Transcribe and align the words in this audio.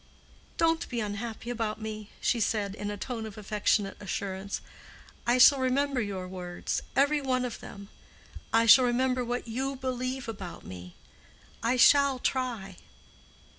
"Don't 0.57 0.89
be 0.89 0.99
unhappy 0.99 1.51
about 1.51 1.79
me," 1.79 2.09
she 2.19 2.39
said, 2.39 2.73
in 2.73 2.89
a 2.89 2.97
tone 2.97 3.27
of 3.27 3.37
affectionate 3.37 3.97
assurance. 3.99 4.59
"I 5.27 5.37
shall 5.37 5.59
remember 5.59 6.01
your 6.01 6.27
words—every 6.27 7.21
one 7.21 7.45
of 7.45 7.59
them. 7.59 7.87
I 8.51 8.65
shall 8.65 8.85
remember 8.85 9.23
what 9.23 9.47
you 9.47 9.75
believe 9.75 10.27
about 10.27 10.65
me; 10.65 10.95
I 11.61 11.77
shall 11.77 12.17
try." 12.17 12.77